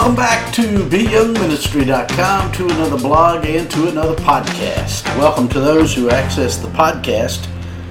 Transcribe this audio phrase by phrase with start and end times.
[0.00, 5.04] Welcome back to BYoungMinistry.com, to another blog and to another podcast.
[5.18, 7.46] Welcome to those who access the podcast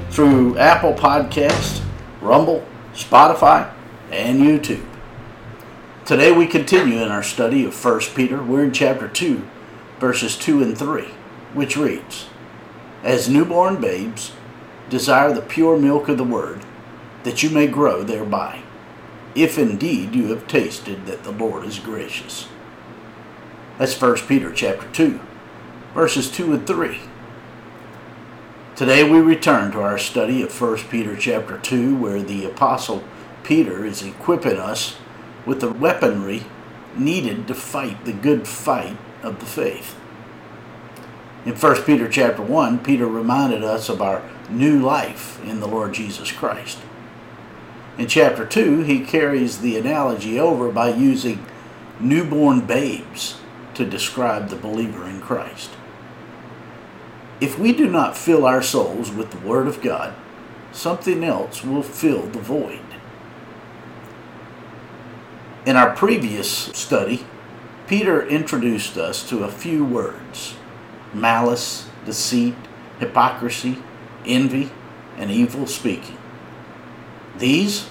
[0.09, 1.84] through Apple Podcast,
[2.20, 3.71] Rumble, Spotify,
[4.09, 4.84] and YouTube.
[6.03, 8.41] Today we continue in our study of 1 Peter.
[8.41, 9.48] We're in chapter 2,
[9.99, 11.09] verses 2 and 3,
[11.53, 12.26] which reads
[13.03, 14.31] As newborn babes,
[14.89, 16.62] desire the pure milk of the word,
[17.21, 18.63] that you may grow thereby
[19.35, 22.47] if indeed you have tasted that the Lord is gracious.
[23.77, 25.19] That's 1 Peter chapter 2,
[25.93, 26.99] verses 2 and 3.
[28.75, 33.03] Today we return to our study of 1 Peter chapter 2, where the apostle
[33.43, 34.97] Peter is equipping us
[35.45, 36.43] with the weaponry
[36.95, 39.95] needed to fight the good fight of the faith.
[41.45, 45.93] In 1 Peter chapter 1, Peter reminded us of our new life in the Lord
[45.93, 46.80] Jesus Christ.
[47.99, 51.45] In chapter 2, he carries the analogy over by using
[52.00, 53.42] newborn babes
[53.73, 55.72] to describe the believer in Christ.
[57.42, 60.14] If we do not fill our souls with the Word of God,
[60.72, 62.80] something else will fill the void.
[65.66, 67.25] In our previous study,
[67.86, 70.55] Peter introduced us to a few words
[71.14, 72.55] malice, deceit,
[73.00, 73.77] hypocrisy,
[74.25, 74.72] envy,
[75.17, 76.19] and evil speaking.
[77.40, 77.90] These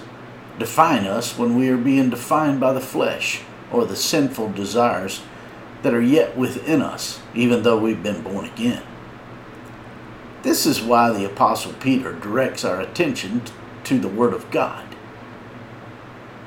[0.59, 5.21] define us when we are being defined by the flesh or the sinful desires
[5.81, 8.83] that are yet within us, even though we've been born again.
[10.41, 13.41] This is why the Apostle Peter directs our attention
[13.85, 14.85] to the Word of God.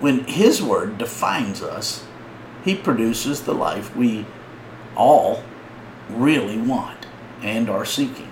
[0.01, 2.07] When His Word defines us,
[2.65, 4.27] He produces the life we
[4.97, 5.43] all
[6.09, 7.07] really want
[7.43, 8.32] and are seeking.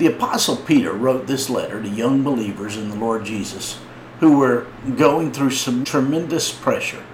[0.00, 3.78] The Apostle Peter wrote this letter to young believers in the Lord Jesus
[4.20, 7.04] who were going through some tremendous pressure.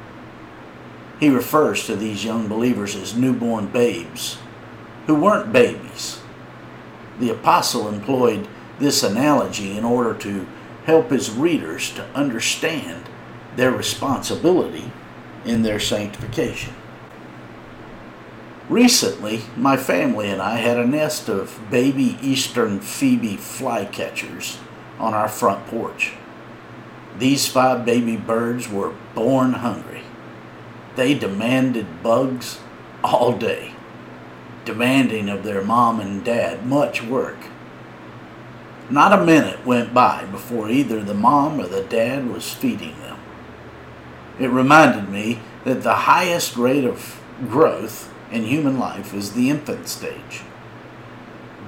[1.19, 4.39] He refers to these young believers as newborn babes
[5.09, 6.21] who weren't babies.
[7.19, 8.47] The apostle employed
[8.79, 10.47] this analogy in order to
[10.85, 13.09] help his readers to understand
[13.57, 14.93] their responsibility
[15.45, 16.73] in their sanctification.
[18.69, 24.59] Recently, my family and I had a nest of baby eastern phoebe flycatchers
[24.99, 26.15] on our front porch.
[27.17, 30.03] These five baby birds were born hungry.
[30.97, 32.59] They demanded bugs
[33.05, 33.73] all day,
[34.65, 37.39] demanding of their mom and dad much work.
[38.91, 43.19] Not a minute went by before either the mom or the dad was feeding them.
[44.41, 49.89] It reminded me that the highest rate of growth in human life is the infant
[49.89, 50.43] stage.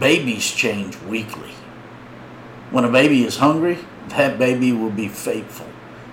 [0.00, 1.52] Babies change weekly.
[2.70, 5.68] When a baby is hungry, that baby will be faithful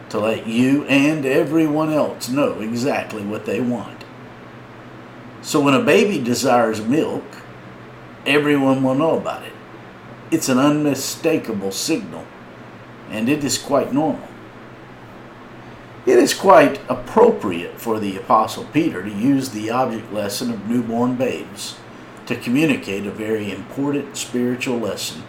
[0.09, 4.05] to let you and everyone else know exactly what they want.
[5.41, 7.23] So when a baby desires milk,
[8.25, 9.53] everyone will know about it.
[10.31, 12.25] It's an unmistakable signal,
[13.11, 14.27] and it is quite normal.
[16.05, 21.15] It is quite appropriate for the Apostle Peter to use the object lesson of newborn
[21.15, 21.77] babes
[22.27, 25.23] to communicate a very important spiritual lesson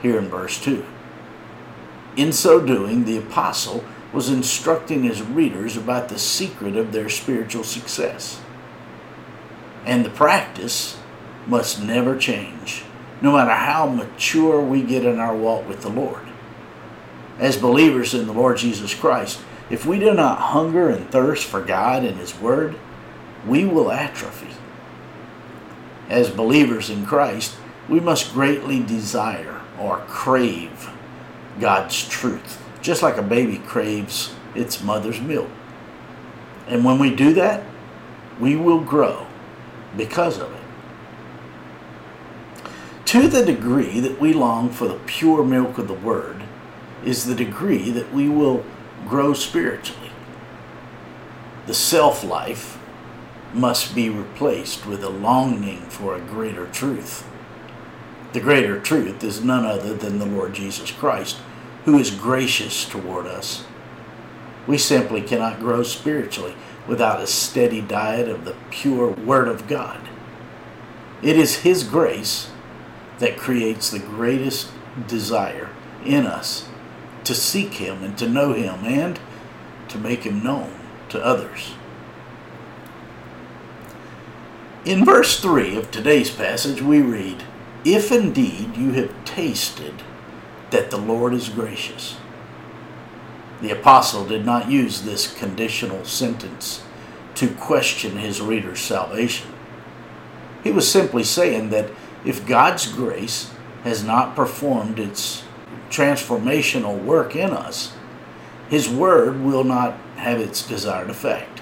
[0.00, 0.86] here in verse 2.
[2.16, 7.64] In so doing, the Apostle was instructing his readers about the secret of their spiritual
[7.64, 8.40] success.
[9.84, 10.98] And the practice
[11.46, 12.84] must never change,
[13.20, 16.26] no matter how mature we get in our walk with the Lord.
[17.38, 19.40] As believers in the Lord Jesus Christ,
[19.72, 22.76] if we do not hunger and thirst for God and His Word,
[23.46, 24.54] we will atrophy.
[26.10, 27.56] As believers in Christ,
[27.88, 30.90] we must greatly desire or crave
[31.58, 35.48] God's truth, just like a baby craves its mother's milk.
[36.68, 37.64] And when we do that,
[38.38, 39.26] we will grow
[39.96, 40.60] because of it.
[43.06, 46.42] To the degree that we long for the pure milk of the Word,
[47.04, 48.64] is the degree that we will
[49.08, 50.10] grow spiritually.
[51.66, 52.78] The self life
[53.54, 57.28] must be replaced with a longing for a greater truth.
[58.32, 61.38] The greater truth is none other than the Lord Jesus Christ,
[61.84, 63.64] who is gracious toward us.
[64.66, 66.54] We simply cannot grow spiritually
[66.88, 70.08] without a steady diet of the pure Word of God.
[71.22, 72.50] It is His grace
[73.18, 74.70] that creates the greatest
[75.06, 75.70] desire
[76.04, 76.68] in us
[77.24, 79.18] to seek Him and to know Him and
[79.88, 80.72] to make Him known
[81.10, 81.74] to others.
[84.84, 87.44] In verse 3 of today's passage, we read,
[87.84, 90.02] If indeed you have tasted
[90.72, 92.16] that the Lord is gracious.
[93.60, 96.82] The apostle did not use this conditional sentence
[97.36, 99.52] to question his reader's salvation.
[100.64, 101.90] He was simply saying that
[102.24, 103.52] if God's grace
[103.84, 105.44] has not performed its
[105.92, 107.92] transformational work in us,
[108.68, 111.60] his word will not have its desired effect.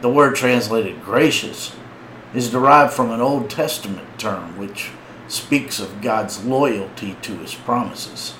[0.00, 1.76] The word translated gracious
[2.34, 4.90] is derived from an Old Testament term which
[5.28, 8.34] speaks of God's loyalty to his promises.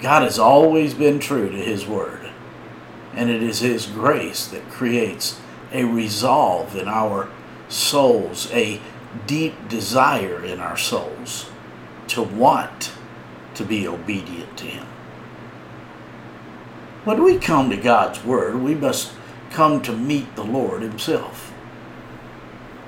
[0.00, 2.30] God has always been true to his word,
[3.14, 5.40] and it is his grace that creates
[5.72, 7.30] a resolve in our
[7.68, 8.80] souls, a
[9.26, 11.51] deep desire in our souls
[12.08, 12.92] to want
[13.54, 14.86] to be obedient to him.
[17.04, 19.12] When we come to God's word, we must
[19.50, 21.52] come to meet the Lord himself.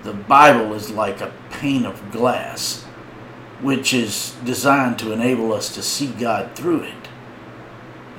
[0.04, 2.84] The Bible is like a pane of glass,
[3.62, 7.08] which is designed to enable us to see God through it.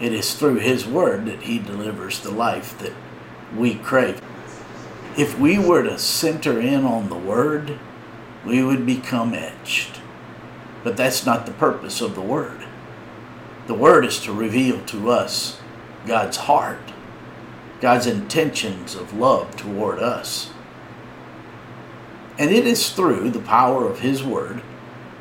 [0.02, 2.94] It is through His Word that He delivers the life that
[3.56, 4.22] we crave.
[5.18, 7.80] If we were to center in on the Word,
[8.46, 10.02] we would become etched.
[10.86, 12.64] But that's not the purpose of the Word.
[13.66, 15.60] The Word is to reveal to us
[16.06, 16.94] God's heart,
[17.82, 20.52] God's intentions of love toward us.
[22.38, 24.62] And it is through the power of His Word,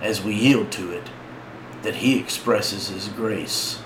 [0.02, 1.08] as we yield to it,
[1.80, 3.80] that He expresses His grace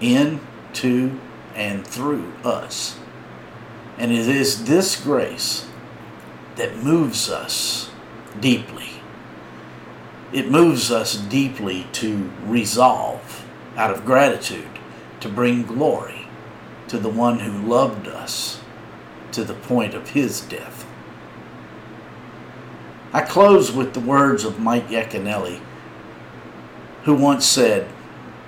[0.00, 0.40] in,
[0.74, 1.18] to,
[1.56, 3.00] and through us.
[3.96, 5.66] And it is this grace
[6.54, 7.90] that moves us
[8.38, 8.97] deeply.
[10.32, 13.46] It moves us deeply to resolve
[13.76, 14.78] out of gratitude
[15.20, 16.28] to bring glory
[16.88, 18.60] to the one who loved us
[19.32, 20.86] to the point of his death.
[23.12, 25.60] I close with the words of Mike Yaconelli,
[27.04, 27.88] who once said,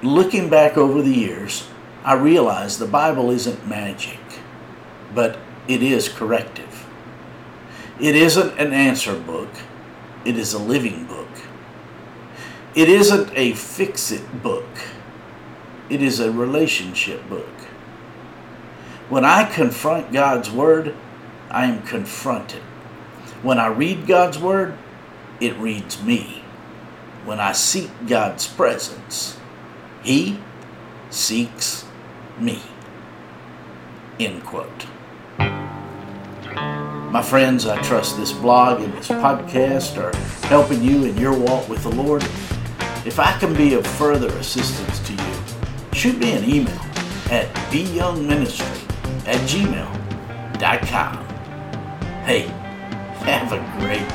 [0.02, 1.68] Looking back over the years,
[2.04, 4.18] I realize the Bible isn't magic,
[5.14, 5.38] but
[5.68, 6.86] it is corrective.
[7.98, 9.50] It isn't an answer book,
[10.24, 11.28] it is a living book.
[12.74, 14.68] It isn't a fix it book,
[15.88, 17.48] it is a relationship book.
[19.08, 20.94] When I confront God's Word,
[21.50, 22.62] I am confronted
[23.42, 24.76] when I read God's Word,
[25.40, 26.42] it reads me.
[27.24, 29.38] When I seek God's presence,
[30.02, 30.38] He
[31.08, 31.86] seeks
[32.38, 32.60] me.
[34.18, 34.86] End quote.
[35.38, 40.14] My friends, I trust this blog and this podcast are
[40.46, 42.22] helping you in your walk with the Lord.
[43.10, 45.34] If I can be of further assistance to you,
[45.92, 46.80] shoot me an email
[47.28, 48.86] at byoungministry
[49.26, 51.16] at gmail.com.
[52.24, 52.42] Hey,
[53.26, 54.06] have a great